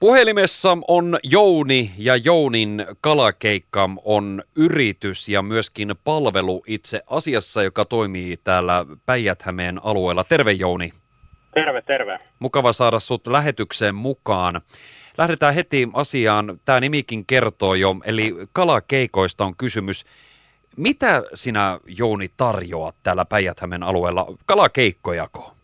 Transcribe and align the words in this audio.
Puhelimessa 0.00 0.78
on 0.88 1.18
Jouni 1.22 1.90
ja 1.98 2.16
Jounin 2.16 2.86
kalakeikka 3.00 3.90
on 4.04 4.42
yritys 4.56 5.28
ja 5.28 5.42
myöskin 5.42 5.94
palvelu 6.04 6.62
itse 6.66 7.02
asiassa, 7.10 7.62
joka 7.62 7.84
toimii 7.84 8.36
täällä 8.36 8.86
päijät 9.06 9.44
alueella. 9.82 10.24
Terve 10.24 10.52
Jouni. 10.52 10.92
Terve, 11.54 11.82
terve. 11.82 12.18
Mukava 12.38 12.72
saada 12.72 13.00
sut 13.00 13.26
lähetykseen 13.26 13.94
mukaan. 13.94 14.60
Lähdetään 15.18 15.54
heti 15.54 15.88
asiaan. 15.92 16.60
Tämä 16.64 16.80
nimikin 16.80 17.26
kertoo 17.26 17.74
jo, 17.74 17.96
eli 18.04 18.34
kalakeikoista 18.52 19.44
on 19.44 19.56
kysymys. 19.56 20.04
Mitä 20.76 21.22
sinä 21.34 21.80
Jouni 21.86 22.28
tarjoat 22.36 22.96
täällä 23.02 23.24
päijät 23.24 23.60
alueella? 23.82 24.26
Kalakeikkkojako? 24.46 25.57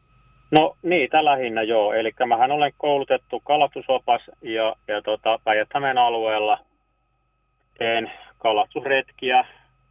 No 0.54 0.76
niitä 0.82 1.24
lähinnä 1.24 1.62
joo. 1.62 1.92
Eli 1.92 2.12
mähän 2.26 2.50
olen 2.50 2.72
koulutettu 2.78 3.40
kalastusopas 3.40 4.30
ja, 4.42 4.76
ja 4.88 5.02
tota, 5.02 5.38
päijät 5.44 5.68
alueella 6.00 6.58
teen 7.78 8.12
kalastusretkiä 8.38 9.44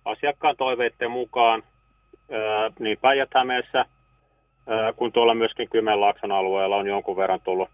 asiakkaan 0.06 0.56
toiveiden 0.58 1.12
mukaan 1.12 1.64
ää, 2.32 2.72
niin 2.80 2.98
päijät 3.02 3.30
kun 4.96 5.12
tuolla 5.12 5.36
myöskin 5.36 5.70
Kymenlaakson 5.70 6.32
alueella 6.32 6.76
on 6.76 6.88
jonkun 6.88 7.18
verran 7.18 7.42
tullut 7.42 7.70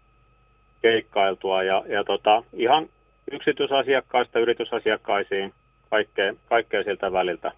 keikkailtua 0.82 1.62
ja, 1.62 1.82
ja 1.88 2.04
tota, 2.04 2.42
ihan 2.52 2.88
yksityisasiakkaista 3.30 4.38
yritysasiakkaisiin 4.38 5.52
kaikkea, 5.90 6.34
kaikkea 6.48 6.82
siltä 6.82 7.12
väliltä. 7.12 7.52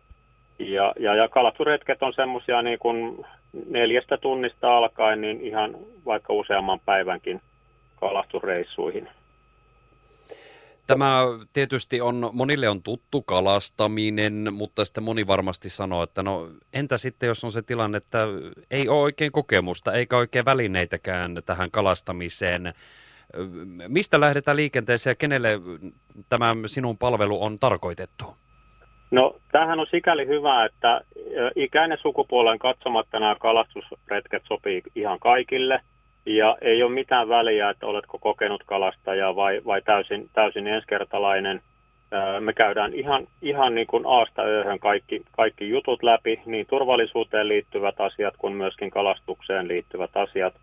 Ja, 0.59 0.92
ja, 0.98 1.15
ja 1.15 1.29
kalastusretket 1.29 2.02
on 2.02 2.12
semmoisia 2.12 2.62
niin 2.62 2.79
kuin 2.79 3.27
neljästä 3.69 4.19
tunnista 4.19 4.77
alkaen 4.77 5.20
niin 5.20 5.41
ihan 5.41 5.77
vaikka 6.06 6.33
useamman 6.33 6.80
päivänkin 6.80 7.41
kalastusreissuihin. 8.01 9.09
Tämä 10.87 11.23
tietysti 11.52 12.01
on, 12.01 12.30
monille 12.32 12.68
on 12.68 12.82
tuttu 12.82 13.23
kalastaminen, 13.23 14.49
mutta 14.52 14.85
sitten 14.85 15.04
moni 15.04 15.26
varmasti 15.26 15.71
sanoo, 15.71 16.02
että 16.02 16.23
no 16.23 16.49
entä 16.73 16.98
sitten 16.98 17.26
jos 17.26 17.45
on 17.45 17.52
se 17.52 17.63
tilanne, 17.63 17.98
että 17.98 18.26
ei 18.71 18.88
ole 18.88 19.01
oikein 19.01 19.32
kokemusta 19.32 19.93
eikä 19.93 20.16
oikein 20.16 20.45
välineitäkään 20.45 21.43
tähän 21.46 21.71
kalastamiseen. 21.71 22.74
Mistä 23.88 24.21
lähdetään 24.21 24.57
liikenteeseen 24.57 25.10
ja 25.10 25.16
kenelle 25.16 25.60
tämä 26.29 26.57
sinun 26.66 26.98
palvelu 26.98 27.43
on 27.43 27.59
tarkoitettu? 27.59 28.24
No 29.13 29.37
tämähän 29.52 29.80
on 29.80 29.87
sikäli 29.91 30.27
hyvä, 30.27 30.65
että 30.65 31.01
ikäinen 31.57 31.99
sukupuolen 31.99 32.59
katsomatta 32.59 33.21
nämä 33.21 33.37
kalastusretket 33.41 34.43
sopii 34.45 34.82
ihan 34.95 35.19
kaikille. 35.19 35.80
Ja 36.27 36.57
ei 36.60 36.82
ole 36.82 36.93
mitään 36.93 37.29
väliä, 37.29 37.71
että 37.71 37.87
oletko 37.87 38.19
kokenut 38.19 38.63
kalastaja 38.66 39.37
vai, 39.37 39.60
vai 39.66 39.82
täysin, 39.82 40.30
täysin 40.32 40.66
ensikertalainen. 40.66 41.60
Me 42.41 42.52
käydään 42.52 42.95
ihan, 42.95 43.27
ihan 43.43 43.74
niin 43.74 43.87
kuin 43.87 44.04
aasta 44.07 44.43
ööhön 44.43 44.79
kaikki, 44.79 45.23
kaikki 45.32 45.69
jutut 45.69 46.02
läpi, 46.02 46.41
niin 46.47 46.66
turvallisuuteen 46.66 47.49
liittyvät 47.49 48.01
asiat 48.01 48.35
kuin 48.38 48.54
myöskin 48.54 48.91
kalastukseen 48.91 49.69
liittyvät 49.69 50.16
asiat. 50.16 50.54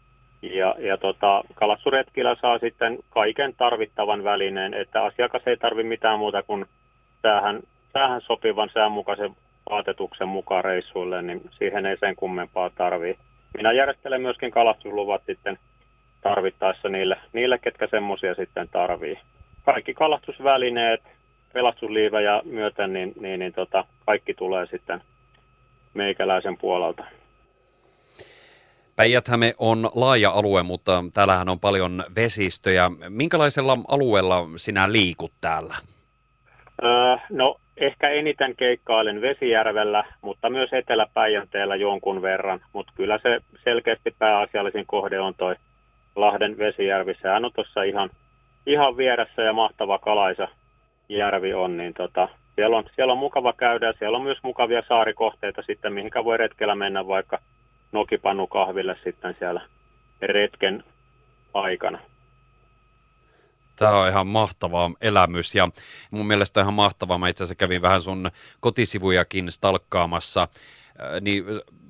Ja, 0.42 0.76
ja 0.80 0.98
tota, 0.98 1.44
kalastusretkillä 1.56 2.36
saa 2.42 2.60
sitten 2.60 2.98
kaiken 3.10 3.54
tarvittavan 3.58 4.24
välineen, 4.24 4.74
että 4.74 5.04
asiakas 5.04 5.42
ei 5.46 5.58
tarvitse 5.58 5.90
mitään 5.90 6.20
muuta 6.20 6.44
kuin 6.44 6.66
tähän 7.22 7.60
tähän 7.94 8.22
sopivan 8.22 8.70
säänmukaisen 8.74 9.36
vaatetuksen 9.70 10.28
mukaan 10.28 10.64
reissuille, 10.64 11.22
niin 11.22 11.42
siihen 11.58 11.86
ei 11.86 11.98
sen 11.98 12.16
kummempaa 12.16 12.70
tarvii. 12.70 13.18
Minä 13.58 13.72
järjestelen 13.72 14.22
myöskin 14.22 14.52
kalastusluvat 14.52 15.22
sitten 15.26 15.60
tarvittaessa 16.22 16.90
niille, 16.90 17.18
niille 17.34 17.58
ketkä 17.58 17.88
semmoisia 17.92 18.36
sitten 18.36 18.70
tarvii. 18.70 19.20
Kaikki 19.66 19.94
kalastusvälineet, 19.94 21.02
pelastusliivejä 21.54 22.42
myöten, 22.46 22.94
niin, 22.94 23.14
niin, 23.20 23.40
niin 23.40 23.54
tota, 23.54 23.86
kaikki 24.06 24.34
tulee 24.34 24.66
sitten 24.66 25.02
meikäläisen 25.94 26.58
puolelta. 26.58 27.04
Päijäthäme 28.96 29.54
on 29.58 29.90
laaja 29.96 30.32
alue, 30.32 30.64
mutta 30.64 31.04
täällähän 31.14 31.50
on 31.50 31.60
paljon 31.60 32.04
vesistöjä. 32.16 32.92
Minkälaisella 33.10 33.78
alueella 33.88 34.48
sinä 34.56 34.92
liikut 34.92 35.32
täällä? 35.42 35.76
Öö, 36.84 37.18
no 37.30 37.56
ehkä 37.80 38.10
eniten 38.10 38.56
keikkailen 38.56 39.22
Vesijärvellä, 39.22 40.04
mutta 40.22 40.50
myös 40.50 40.74
Etelä-Päijänteellä 40.74 41.76
jonkun 41.76 42.22
verran. 42.22 42.60
Mutta 42.74 42.94
kyllä 42.96 43.20
se 43.24 43.40
selkeästi 43.64 44.16
pääasiallisin 44.20 44.86
kohde 44.86 45.20
on 45.20 45.34
toi 45.38 45.56
Lahden 46.16 46.58
Vesijärvi. 46.58 47.14
Sehän 47.22 47.46
on 47.46 47.52
tuossa 47.56 47.84
ihan, 47.84 48.10
ihan 48.66 48.98
vieressä 48.98 49.42
ja 49.42 49.54
mahtava 49.54 50.00
kalaisa 50.00 50.48
järvi 51.10 51.54
on, 51.54 51.78
niin 51.78 51.94
tota, 51.94 52.28
siellä, 52.56 52.78
on, 52.78 52.84
siellä 52.96 53.14
on 53.14 53.20
mukava 53.20 53.54
käydä 53.54 53.88
ja 53.88 53.94
siellä 54.00 54.18
on 54.18 54.24
myös 54.24 54.38
mukavia 54.44 54.84
saarikohteita 54.88 55.62
sitten, 55.62 55.94
mihinkä 55.94 56.24
voi 56.24 56.38
retkellä 56.38 56.76
mennä 56.76 57.08
vaikka 57.08 57.40
nokipannukahville 57.92 58.96
sitten 59.04 59.36
siellä 59.40 59.62
retken 60.22 60.84
aikana. 61.54 62.00
Tämä 63.80 64.00
on 64.00 64.10
ihan 64.10 64.28
mahtava 64.28 64.92
elämys 65.02 65.56
ja 65.56 65.70
mun 66.12 66.28
mielestä 66.28 66.62
ihan 66.62 66.74
mahtavaa. 66.74 67.18
Mä 67.18 67.28
itse 67.28 67.44
asiassa 67.44 67.56
kävin 67.56 67.82
vähän 67.82 68.02
sun 68.02 68.32
kotisivujakin 68.60 69.52
stalkkaamassa. 69.52 70.48
Niin, 71.22 71.46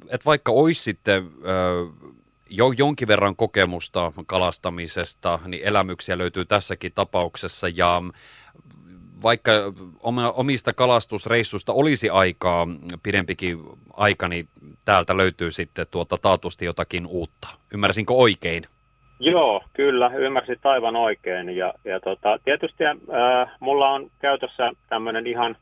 että 0.09 0.25
vaikka 0.25 0.51
olisi 0.51 0.83
sitten 0.83 1.29
jo 2.49 2.71
jonkin 2.77 3.07
verran 3.07 3.35
kokemusta 3.35 4.11
kalastamisesta, 4.27 5.39
niin 5.47 5.63
elämyksiä 5.63 6.17
löytyy 6.17 6.45
tässäkin 6.45 6.91
tapauksessa 6.95 7.67
ja 7.67 8.01
vaikka 9.23 9.51
omista 10.33 10.73
kalastusreissusta 10.73 11.73
olisi 11.73 12.09
aikaa 12.09 12.67
pidempikin 13.03 13.59
aika, 13.93 14.27
niin 14.27 14.49
täältä 14.85 15.17
löytyy 15.17 15.51
sitten 15.51 15.85
tuota 15.91 16.17
taatusti 16.17 16.65
jotakin 16.65 17.07
uutta. 17.07 17.47
Ymmärsinkö 17.73 18.13
oikein? 18.13 18.63
Joo, 19.19 19.63
kyllä, 19.73 20.11
ymmärsit 20.15 20.65
aivan 20.65 20.95
oikein. 20.95 21.49
Ja, 21.49 21.73
ja 21.85 21.99
tota, 21.99 22.39
tietysti 22.45 22.85
äh, 22.85 22.97
mulla 23.59 23.89
on 23.89 24.09
käytössä 24.19 24.71
tämmöinen 24.89 25.27
ihan 25.27 25.55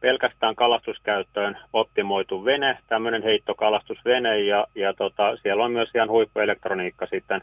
pelkästään 0.00 0.54
kalastuskäyttöön 0.54 1.58
optimoitu 1.72 2.44
vene, 2.44 2.78
tämmöinen 2.88 3.22
heittokalastusvene, 3.22 4.40
ja, 4.40 4.66
ja 4.74 4.94
tota, 4.94 5.36
siellä 5.36 5.64
on 5.64 5.72
myös 5.72 5.90
ihan 5.94 6.10
huippuelektroniikka 6.10 7.06
sitten 7.06 7.40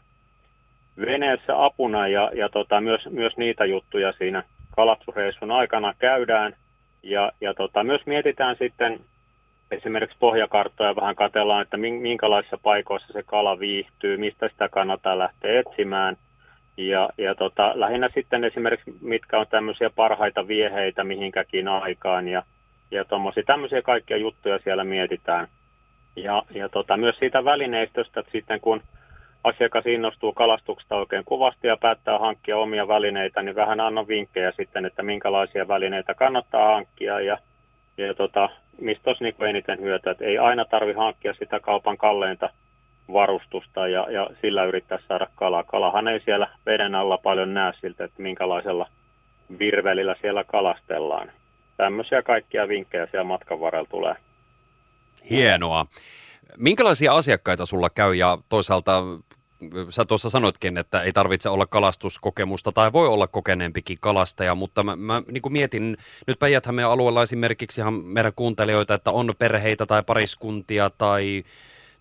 veneessä 1.00 1.64
apuna, 1.64 2.08
ja, 2.08 2.30
ja 2.34 2.48
tota, 2.48 2.80
myös, 2.80 3.00
myös 3.10 3.36
niitä 3.36 3.64
juttuja 3.64 4.12
siinä 4.12 4.42
kalastusreissun 4.76 5.50
aikana 5.50 5.94
käydään. 5.98 6.56
Ja, 7.02 7.32
ja 7.40 7.54
tota, 7.54 7.84
myös 7.84 8.06
mietitään 8.06 8.56
sitten 8.58 9.00
esimerkiksi 9.70 10.16
pohjakarttoja 10.20 10.96
vähän 10.96 11.14
katellaan, 11.14 11.62
että 11.62 11.76
minkälaisissa 11.76 12.58
paikoissa 12.62 13.12
se 13.12 13.22
kala 13.22 13.58
viihtyy, 13.58 14.16
mistä 14.16 14.48
sitä 14.48 14.68
kannattaa 14.68 15.18
lähteä 15.18 15.60
etsimään. 15.60 16.16
Ja, 16.76 17.08
ja 17.18 17.34
tota, 17.34 17.72
lähinnä 17.74 18.08
sitten 18.14 18.44
esimerkiksi 18.44 18.94
mitkä 19.00 19.38
on 19.38 19.46
tämmöisiä 19.50 19.90
parhaita 19.90 20.48
vieheitä 20.48 21.04
mihinkäkin 21.04 21.68
aikaan 21.68 22.28
ja, 22.28 22.42
ja 22.90 23.04
tommosia, 23.04 23.42
tämmöisiä 23.46 23.82
kaikkia 23.82 24.16
juttuja 24.16 24.58
siellä 24.58 24.84
mietitään. 24.84 25.48
Ja, 26.16 26.42
ja 26.50 26.68
tota, 26.68 26.96
myös 26.96 27.16
siitä 27.18 27.44
välineistöstä, 27.44 28.20
että 28.20 28.32
sitten 28.32 28.60
kun 28.60 28.82
asiakas 29.44 29.86
innostuu 29.86 30.32
kalastuksesta 30.32 30.96
oikein 30.96 31.24
kuvasti 31.24 31.66
ja 31.66 31.76
päättää 31.76 32.18
hankkia 32.18 32.58
omia 32.58 32.88
välineitä, 32.88 33.42
niin 33.42 33.54
vähän 33.54 33.80
annan 33.80 34.08
vinkkejä 34.08 34.52
sitten, 34.56 34.84
että 34.84 35.02
minkälaisia 35.02 35.68
välineitä 35.68 36.14
kannattaa 36.14 36.74
hankkia 36.74 37.20
ja 37.20 37.38
ja 37.98 38.14
tota, 38.14 38.48
mistä 38.80 39.10
olisi 39.10 39.24
niin 39.24 39.48
eniten 39.48 39.80
hyötyä, 39.80 40.12
että 40.12 40.24
ei 40.24 40.38
aina 40.38 40.64
tarvi 40.64 40.92
hankkia 40.92 41.34
sitä 41.34 41.60
kaupan 41.60 41.96
kalleinta 41.96 42.50
varustusta 43.12 43.88
ja, 43.88 44.06
ja 44.10 44.30
sillä 44.42 44.64
yrittää 44.64 44.98
saada 45.08 45.26
kalaa. 45.34 45.64
Kalahan 45.64 46.08
ei 46.08 46.20
siellä 46.24 46.48
veden 46.66 46.94
alla 46.94 47.18
paljon 47.18 47.54
näe 47.54 47.72
siltä, 47.80 48.04
että 48.04 48.22
minkälaisella 48.22 48.88
virvelillä 49.58 50.16
siellä 50.20 50.44
kalastellaan. 50.44 51.32
Tämmöisiä 51.76 52.22
kaikkia 52.22 52.68
vinkkejä 52.68 53.06
siellä 53.10 53.24
matkan 53.24 53.60
varrella 53.60 53.88
tulee. 53.90 54.14
Hienoa. 55.30 55.86
Minkälaisia 56.58 57.14
asiakkaita 57.14 57.66
sulla 57.66 57.90
käy 57.90 58.14
ja 58.14 58.38
toisaalta 58.48 59.02
sä 59.90 60.04
tuossa 60.04 60.30
sanoitkin, 60.30 60.78
että 60.78 61.02
ei 61.02 61.12
tarvitse 61.12 61.48
olla 61.48 61.66
kalastuskokemusta 61.66 62.72
tai 62.72 62.92
voi 62.92 63.08
olla 63.08 63.26
kokeneempikin 63.26 63.98
kalastaja, 64.00 64.54
mutta 64.54 64.82
mä, 64.82 64.96
mä 64.96 65.22
niin 65.30 65.42
kuin 65.42 65.52
mietin 65.52 65.96
nyt 66.26 66.38
päijät 66.38 66.66
alueella 66.88 67.22
esimerkiksi 67.22 67.80
ihan 67.80 67.94
meidän 67.94 68.32
kuuntelijoita, 68.36 68.94
että 68.94 69.10
on 69.10 69.34
perheitä 69.38 69.86
tai 69.86 70.02
pariskuntia 70.02 70.90
tai, 70.90 71.44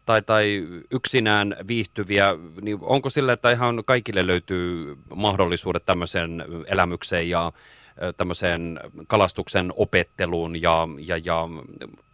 tai, 0.06 0.22
tai 0.22 0.68
yksinään 0.92 1.56
viihtyviä, 1.68 2.36
niin 2.62 2.78
onko 2.82 3.10
sillä, 3.10 3.34
että 3.34 3.52
ihan 3.52 3.84
kaikille 3.86 4.28
löytyy 4.28 4.98
mahdollisuudet 5.16 5.86
tämmöiseen 5.86 6.46
elämykseen 6.68 7.30
ja 7.30 7.52
tämmöiseen 8.18 8.80
kalastuksen 9.08 9.74
opetteluun 9.76 10.62
ja, 10.62 10.88
ja, 11.00 11.18
ja 11.18 11.50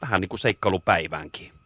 vähän 0.01 0.21
niin 0.21 0.29
kuin 0.29 0.39
seikkailupäiväänkin? 0.39 1.60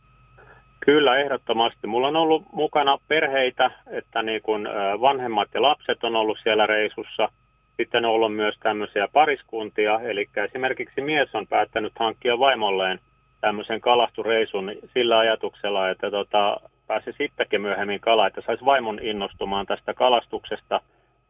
Kyllä, 0.85 1.17
ehdottomasti. 1.17 1.87
Mulla 1.87 2.07
on 2.07 2.15
ollut 2.15 2.43
mukana 2.51 2.97
perheitä, 3.07 3.71
että 3.87 4.21
niin 4.21 4.41
kun 4.41 4.69
vanhemmat 5.01 5.49
ja 5.53 5.61
lapset 5.61 6.03
on 6.03 6.15
ollut 6.15 6.37
siellä 6.43 6.65
reisussa. 6.65 7.29
Sitten 7.77 8.05
on 8.05 8.11
ollut 8.11 8.35
myös 8.35 8.55
tämmöisiä 8.59 9.07
pariskuntia, 9.13 9.99
eli 9.99 10.29
esimerkiksi 10.35 11.01
mies 11.01 11.35
on 11.35 11.47
päättänyt 11.47 11.93
hankkia 11.99 12.39
vaimolleen 12.39 12.99
tämmöisen 13.41 13.81
kalastureisun 13.81 14.71
sillä 14.93 15.17
ajatuksella, 15.17 15.89
että 15.89 16.11
tota, 16.11 16.57
pääsi 16.87 17.13
sittenkin 17.17 17.61
myöhemmin 17.61 17.99
kala, 17.99 18.27
että 18.27 18.41
saisi 18.45 18.65
vaimon 18.65 18.99
innostumaan 19.01 19.65
tästä 19.65 19.93
kalastuksesta. 19.93 20.81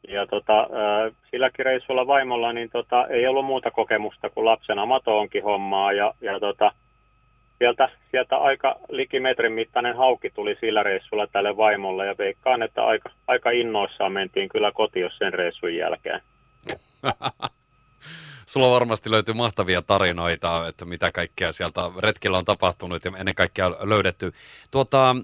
Ja 0.08 0.28
tota, 0.28 0.68
silläkin 1.32 1.66
reissulla 1.66 2.08
vaimolla 2.08 2.54
niin 2.54 2.70
tota, 2.70 3.08
ei 3.08 3.28
ollut 3.28 3.46
muuta 3.46 3.72
kokemusta 3.72 4.30
kuin 4.30 4.46
lapsena 4.46 4.86
matoonkin 4.86 5.44
hommaa. 5.44 5.94
Ja, 5.94 6.14
ja 6.22 6.40
tota, 6.40 6.72
sieltä, 7.66 7.90
sieltä 8.12 8.38
aika 8.38 8.76
likimetrin 8.90 9.52
mittainen 9.52 9.96
hauki 9.96 10.30
tuli 10.30 10.58
sillä 10.60 10.84
reissulla 10.84 11.28
tälle 11.28 11.58
vaimolle 11.58 12.06
ja 12.06 12.16
veikkaan, 12.18 12.64
että 12.64 12.86
aika, 12.86 13.10
aika 13.28 13.52
innoissaan 13.52 14.12
mentiin 14.12 14.50
kyllä 14.50 14.72
kotiin 14.72 15.10
sen 15.18 15.34
reissun 15.34 15.76
jälkeen. 15.76 16.22
Sulla 18.46 18.72
varmasti 18.72 19.12
löytyy 19.12 19.34
mahtavia 19.34 19.82
tarinoita, 19.82 20.68
että 20.68 20.86
mitä 20.86 21.12
kaikkea 21.12 21.52
sieltä 21.52 21.82
retkillä 22.00 22.38
on 22.38 22.46
tapahtunut 22.46 23.06
ja 23.06 23.12
ennen 23.18 23.36
kaikkea 23.36 23.72
löydetty. 23.72 24.32
Tuota, 24.72 25.16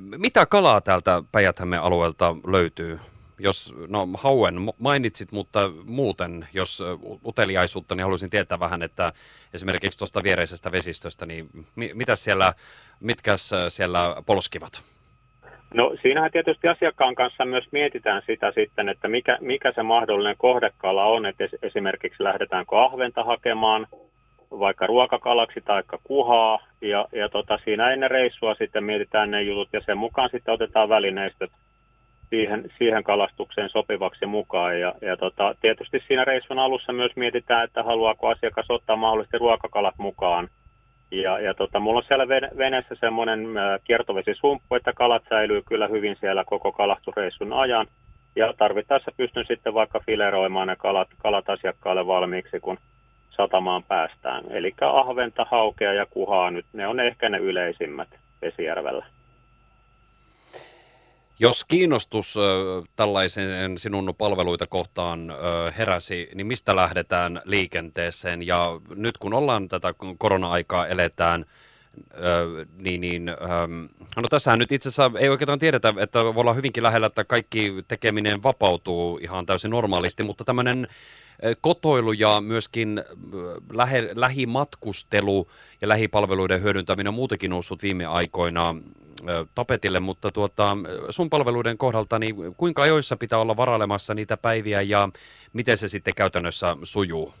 mitä 0.00 0.46
kalaa 0.46 0.80
täältä 0.80 1.22
päijät 1.32 1.60
alueelta 1.80 2.36
löytyy? 2.46 3.00
Jos, 3.38 3.74
no 3.88 4.08
hauen 4.18 4.54
mainitsit, 4.78 5.32
mutta 5.32 5.70
muuten, 5.84 6.46
jos 6.52 6.82
uteliaisuutta, 7.26 7.94
niin 7.94 8.04
haluaisin 8.04 8.30
tietää 8.30 8.60
vähän, 8.60 8.82
että 8.82 9.12
esimerkiksi 9.54 9.98
tuosta 9.98 10.22
viereisestä 10.22 10.72
vesistöstä, 10.72 11.26
niin 11.26 11.48
mitä 11.74 12.16
siellä, 12.16 12.52
mitkä 13.00 13.34
siellä 13.68 14.16
polskivat? 14.26 14.82
No 15.74 15.96
siinähän 16.02 16.30
tietysti 16.30 16.68
asiakkaan 16.68 17.14
kanssa 17.14 17.44
myös 17.44 17.64
mietitään 17.72 18.22
sitä 18.26 18.52
sitten, 18.54 18.88
että 18.88 19.08
mikä, 19.08 19.38
mikä 19.40 19.72
se 19.72 19.82
mahdollinen 19.82 20.36
kohdekala 20.38 21.04
on, 21.04 21.26
että 21.26 21.48
esimerkiksi 21.62 22.24
lähdetäänkö 22.24 22.84
ahventa 22.84 23.24
hakemaan 23.24 23.86
vaikka 24.50 24.86
ruokakalaksi 24.86 25.60
tai 25.60 25.82
kuhaa, 26.04 26.66
ja, 26.80 27.06
ja 27.12 27.28
tota, 27.28 27.58
siinä 27.64 27.90
ennen 27.90 28.10
reissua 28.10 28.54
sitten 28.54 28.84
mietitään 28.84 29.30
ne 29.30 29.42
jutut, 29.42 29.68
ja 29.72 29.80
sen 29.86 29.98
mukaan 29.98 30.30
sitten 30.32 30.54
otetaan 30.54 30.88
välineistöt 30.88 31.50
siihen, 32.30 32.70
siihen 32.78 33.04
kalastukseen 33.04 33.70
sopivaksi 33.70 34.26
mukaan. 34.26 34.80
Ja, 34.80 34.94
ja 35.00 35.16
tota, 35.16 35.54
tietysti 35.60 36.02
siinä 36.08 36.24
reissun 36.24 36.58
alussa 36.58 36.92
myös 36.92 37.12
mietitään, 37.16 37.64
että 37.64 37.82
haluaako 37.82 38.28
asiakas 38.28 38.66
ottaa 38.68 38.96
mahdollisesti 38.96 39.38
ruokakalat 39.38 39.94
mukaan. 39.98 40.48
Ja, 41.10 41.38
ja 41.38 41.54
tota, 41.54 41.80
mulla 41.80 41.98
on 41.98 42.04
siellä 42.08 42.28
veneessä 42.56 42.94
semmoinen 43.00 43.46
kiertovesisumppu, 43.84 44.74
että 44.74 44.92
kalat 44.92 45.22
säilyy 45.28 45.62
kyllä 45.62 45.86
hyvin 45.86 46.16
siellä 46.20 46.44
koko 46.44 46.72
kalastusreissun 46.72 47.52
ajan. 47.52 47.86
Ja 48.36 48.52
tarvittaessa 48.52 49.10
pystyn 49.16 49.46
sitten 49.46 49.74
vaikka 49.74 50.00
fileroimaan 50.06 50.68
ne 50.68 50.76
kalat, 50.76 51.08
kalat 51.18 51.50
asiakkaalle 51.50 52.06
valmiiksi, 52.06 52.60
kun 52.60 52.78
satamaan 53.30 53.82
päästään. 53.82 54.44
Eli 54.50 54.74
ahventa, 54.80 55.46
haukea 55.50 55.92
ja 55.92 56.06
kuhaa 56.06 56.50
nyt, 56.50 56.66
ne 56.72 56.86
on 56.86 57.00
ehkä 57.00 57.28
ne 57.28 57.38
yleisimmät 57.38 58.08
Vesijärvellä. 58.42 59.06
Jos 61.38 61.64
kiinnostus 61.64 62.34
tällaisen 62.96 63.78
sinun 63.78 64.14
palveluita 64.18 64.66
kohtaan 64.66 65.32
heräsi, 65.78 66.28
niin 66.34 66.46
mistä 66.46 66.76
lähdetään 66.76 67.40
liikenteeseen? 67.44 68.46
Ja 68.46 68.80
nyt 68.94 69.18
kun 69.18 69.34
ollaan 69.34 69.68
tätä 69.68 69.94
korona-aikaa 70.18 70.86
eletään, 70.86 71.44
niin, 72.76 73.00
niin 73.00 73.24
no 74.16 74.22
tässähän 74.30 74.58
nyt 74.58 74.72
itse 74.72 74.88
asiassa 74.88 75.18
ei 75.18 75.28
oikeastaan 75.28 75.58
tiedetä, 75.58 75.94
että 75.96 76.24
voi 76.24 76.34
olla 76.36 76.52
hyvinkin 76.52 76.82
lähellä, 76.82 77.06
että 77.06 77.24
kaikki 77.24 77.74
tekeminen 77.88 78.42
vapautuu 78.42 79.18
ihan 79.18 79.46
täysin 79.46 79.70
normaalisti, 79.70 80.22
mutta 80.22 80.44
tämmöinen 80.44 80.88
kotoilu 81.60 82.12
ja 82.12 82.40
myöskin 82.40 83.02
lähe, 83.72 84.10
lähimatkustelu 84.14 85.48
ja 85.80 85.88
lähipalveluiden 85.88 86.62
hyödyntäminen 86.62 87.08
on 87.08 87.14
muutenkin 87.14 87.50
noussut 87.50 87.82
viime 87.82 88.06
aikoina 88.06 88.74
tapetille, 89.54 90.00
mutta 90.00 90.30
tuota, 90.30 90.76
sun 91.10 91.30
palveluiden 91.30 91.78
kohdalta, 91.78 92.18
niin 92.18 92.36
kuinka 92.56 92.82
ajoissa 92.82 93.16
pitää 93.16 93.38
olla 93.38 93.56
varailemassa 93.56 94.14
niitä 94.14 94.36
päiviä 94.36 94.82
ja 94.82 95.08
miten 95.52 95.76
se 95.76 95.88
sitten 95.88 96.14
käytännössä 96.14 96.76
sujuu? 96.82 97.34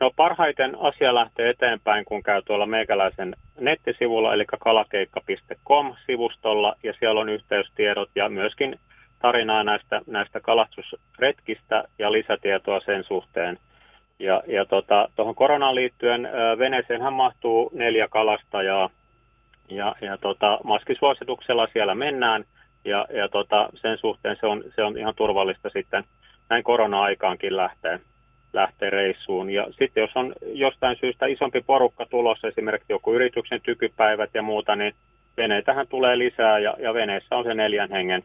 No 0.00 0.10
parhaiten 0.16 0.76
asia 0.80 1.14
lähtee 1.14 1.50
eteenpäin, 1.50 2.04
kun 2.04 2.22
käy 2.22 2.42
tuolla 2.42 2.66
meikäläisen 2.66 3.36
nettisivulla, 3.60 4.34
eli 4.34 4.44
kalakeikka.com-sivustolla, 4.60 6.74
ja 6.82 6.94
siellä 6.98 7.20
on 7.20 7.28
yhteystiedot 7.28 8.10
ja 8.14 8.28
myöskin 8.28 8.78
tarinaa 9.22 9.64
näistä, 9.64 10.00
näistä 10.06 10.40
kalastusretkistä 10.40 11.84
ja 11.98 12.12
lisätietoa 12.12 12.80
sen 12.80 13.04
suhteen. 13.04 13.58
Ja, 14.18 14.42
ja 14.46 14.64
tuohon 14.64 14.84
tota, 15.16 15.34
koronaan 15.34 15.74
liittyen 15.74 16.28
veneeseenhän 16.58 17.12
mahtuu 17.12 17.70
neljä 17.74 18.08
kalastajaa, 18.08 18.90
ja, 19.70 19.94
ja 20.00 20.18
tota, 20.18 20.58
maskisuosituksella 20.64 21.68
siellä 21.72 21.94
mennään, 21.94 22.44
ja, 22.84 23.06
ja 23.14 23.28
tota, 23.28 23.68
sen 23.74 23.98
suhteen 23.98 24.36
se 24.40 24.46
on, 24.46 24.64
se 24.76 24.82
on 24.82 24.98
ihan 24.98 25.14
turvallista 25.14 25.70
sitten 25.70 26.04
näin 26.50 26.64
korona-aikaankin 26.64 27.56
lähteä, 27.56 28.00
lähteä 28.52 28.90
reissuun. 28.90 29.50
Ja 29.50 29.66
sitten 29.78 30.00
jos 30.00 30.10
on 30.14 30.32
jostain 30.42 30.96
syystä 31.00 31.26
isompi 31.26 31.60
porukka 31.60 32.06
tulossa, 32.06 32.48
esimerkiksi 32.48 32.92
joku 32.92 33.14
yrityksen 33.14 33.60
tykypäivät 33.60 34.30
ja 34.34 34.42
muuta, 34.42 34.76
niin 34.76 34.94
veneitähän 35.36 35.86
tulee 35.88 36.18
lisää, 36.18 36.58
ja, 36.58 36.76
ja 36.78 36.94
veneessä 36.94 37.36
on 37.36 37.44
se 37.44 37.54
neljän 37.54 37.90
hengen, 37.90 38.24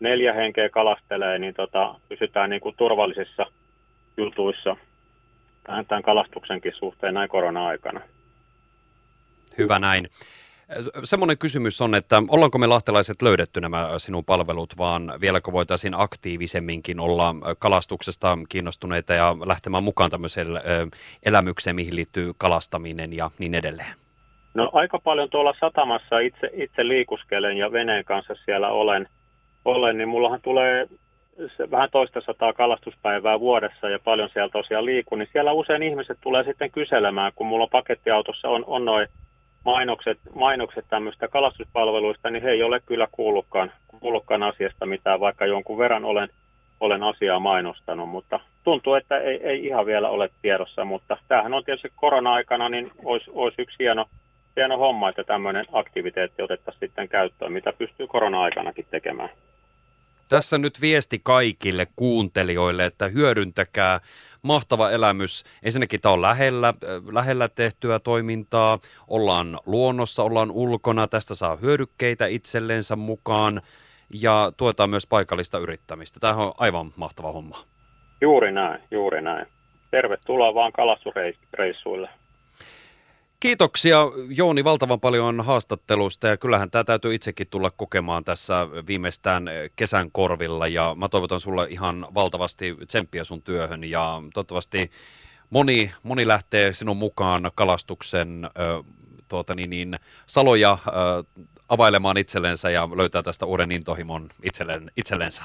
neljä 0.00 0.32
henkeä 0.32 0.68
kalastelee, 0.68 1.38
niin 1.38 1.54
tota, 1.54 1.94
pysytään 2.08 2.50
niin 2.50 2.60
kuin 2.60 2.74
turvallisissa 2.78 3.46
jutuissa 4.16 4.76
tämän 5.88 6.02
kalastuksenkin 6.02 6.72
suhteen 6.74 7.14
näin 7.14 7.28
korona-aikana. 7.28 8.00
Hyvä 9.58 9.78
näin. 9.78 10.08
Semmoinen 11.04 11.38
kysymys 11.38 11.80
on, 11.80 11.94
että 11.94 12.22
ollaanko 12.28 12.58
me 12.58 12.66
lahtelaiset 12.66 13.22
löydetty 13.22 13.60
nämä 13.60 13.88
sinun 13.98 14.24
palvelut, 14.24 14.78
vaan 14.78 15.12
vieläkö 15.20 15.52
voitaisiin 15.52 15.94
aktiivisemminkin 15.96 17.00
olla 17.00 17.34
kalastuksesta 17.58 18.38
kiinnostuneita 18.48 19.14
ja 19.14 19.36
lähtemään 19.46 19.82
mukaan 19.82 20.10
tämmöiseen 20.10 20.46
elämykseen, 21.22 21.76
mihin 21.76 21.96
liittyy 21.96 22.32
kalastaminen 22.38 23.12
ja 23.12 23.30
niin 23.38 23.54
edelleen? 23.54 23.94
No 24.54 24.70
aika 24.72 24.98
paljon 24.98 25.30
tuolla 25.30 25.54
satamassa 25.60 26.18
itse, 26.18 26.50
itse 26.52 26.88
liikuskelen 26.88 27.56
ja 27.56 27.72
veneen 27.72 28.04
kanssa 28.04 28.34
siellä 28.44 28.68
olen, 28.68 29.08
olen 29.64 29.98
niin 29.98 30.08
mullahan 30.08 30.40
tulee 30.42 30.88
vähän 31.70 31.90
toista 31.92 32.20
sataa 32.20 32.52
kalastuspäivää 32.52 33.40
vuodessa 33.40 33.88
ja 33.88 33.98
paljon 33.98 34.28
siellä 34.32 34.48
tosiaan 34.48 34.84
liikun, 34.84 35.18
niin 35.18 35.28
siellä 35.32 35.52
usein 35.52 35.82
ihmiset 35.82 36.18
tulee 36.20 36.44
sitten 36.44 36.70
kyselemään, 36.70 37.32
kun 37.34 37.46
mulla 37.46 37.66
pakettiautossa 37.66 38.48
on, 38.48 38.64
on 38.66 38.84
noin 38.84 39.08
mainokset, 39.72 40.18
mainokset 40.34 40.84
tämmöistä 40.88 41.28
kalastuspalveluista, 41.28 42.30
niin 42.30 42.42
he 42.42 42.50
ei 42.50 42.62
ole 42.62 42.80
kyllä 42.86 43.08
kuullutkaan, 43.12 43.72
kuullutkaan 44.00 44.42
asiasta 44.42 44.86
mitään, 44.86 45.20
vaikka 45.20 45.46
jonkun 45.46 45.78
verran 45.78 46.04
olen, 46.04 46.28
olen 46.80 47.02
asiaa 47.02 47.40
mainostanut, 47.40 48.08
mutta 48.08 48.40
tuntuu, 48.64 48.94
että 48.94 49.18
ei, 49.18 49.40
ei 49.42 49.66
ihan 49.66 49.86
vielä 49.86 50.08
ole 50.08 50.30
tiedossa, 50.42 50.84
mutta 50.84 51.16
tämähän 51.28 51.54
on 51.54 51.64
tietysti 51.64 51.92
korona-aikana, 51.96 52.68
niin 52.68 52.90
olisi, 53.04 53.30
olisi 53.34 53.62
yksi 53.62 53.76
hieno, 53.78 54.06
hieno 54.56 54.78
homma, 54.78 55.08
että 55.08 55.24
tämmöinen 55.24 55.66
aktiviteetti 55.72 56.42
otettaisiin 56.42 56.80
sitten 56.80 57.08
käyttöön, 57.08 57.52
mitä 57.52 57.72
pystyy 57.72 58.06
korona-aikanakin 58.06 58.86
tekemään. 58.90 59.30
Tässä 60.28 60.58
nyt 60.58 60.80
viesti 60.80 61.20
kaikille 61.22 61.86
kuuntelijoille, 61.96 62.84
että 62.84 63.08
hyödyntäkää 63.08 64.00
mahtava 64.42 64.90
elämys. 64.90 65.44
Ensinnäkin 65.62 66.00
tämä 66.00 66.12
on 66.12 66.22
lähellä, 66.22 66.74
lähellä 67.12 67.48
tehtyä 67.48 67.98
toimintaa, 67.98 68.78
ollaan 69.08 69.58
luonnossa, 69.66 70.22
ollaan 70.22 70.50
ulkona, 70.50 71.08
tästä 71.08 71.34
saa 71.34 71.56
hyödykkeitä 71.56 72.26
itsellensä 72.26 72.96
mukaan 72.96 73.62
ja 74.14 74.52
tuetaan 74.56 74.90
myös 74.90 75.06
paikallista 75.06 75.58
yrittämistä. 75.58 76.20
Tämä 76.20 76.34
on 76.34 76.52
aivan 76.58 76.92
mahtava 76.96 77.32
homma. 77.32 77.56
Juuri 78.20 78.52
näin, 78.52 78.82
juuri 78.90 79.22
näin. 79.22 79.46
Tervetuloa 79.90 80.54
vaan 80.54 80.72
kalastusreissuille. 80.72 82.08
Kiitoksia 83.40 83.98
Jooni 84.28 84.64
valtavan 84.64 85.00
paljon 85.00 85.40
haastattelusta 85.40 86.28
ja 86.28 86.36
kyllähän 86.36 86.70
tämä 86.70 86.84
täytyy 86.84 87.14
itsekin 87.14 87.46
tulla 87.50 87.70
kokemaan 87.70 88.24
tässä 88.24 88.68
viimeistään 88.86 89.50
kesän 89.76 90.10
korvilla 90.12 90.66
ja 90.66 90.94
mä 90.98 91.08
toivotan 91.08 91.40
sulle 91.40 91.66
ihan 91.70 92.06
valtavasti 92.14 92.76
tsemppiä 92.86 93.24
sun 93.24 93.42
työhön 93.42 93.84
ja 93.84 94.22
toivottavasti 94.34 94.90
moni, 95.50 95.90
moni 96.02 96.28
lähtee 96.28 96.72
sinun 96.72 96.96
mukaan 96.96 97.50
kalastuksen 97.54 98.44
äh, 98.44 98.84
tuota 99.28 99.54
niin, 99.54 99.70
niin, 99.70 99.96
saloja 100.26 100.72
äh, 100.72 100.78
availemaan 101.68 102.16
itsellensä 102.16 102.70
ja 102.70 102.88
löytää 102.96 103.22
tästä 103.22 103.46
uuden 103.46 103.72
intohimon 103.72 104.28
itselleen, 104.42 104.90
itsellensä. 104.96 105.42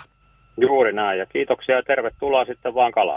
Juuri 0.58 0.94
näin 0.94 1.20
ja 1.20 1.26
kiitoksia 1.26 1.76
ja 1.76 1.84
tervetuloa 1.84 2.46
sitten 2.46 2.76
vaan 2.76 2.92
kalaa. 2.92 3.12